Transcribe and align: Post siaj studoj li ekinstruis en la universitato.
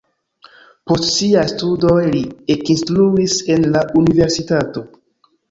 Post 0.91 1.03
siaj 1.15 1.43
studoj 1.51 1.99
li 2.15 2.23
ekinstruis 2.55 3.37
en 3.57 3.69
la 3.77 3.85
universitato. 4.03 4.87